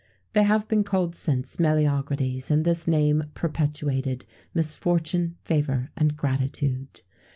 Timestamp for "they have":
0.33-0.67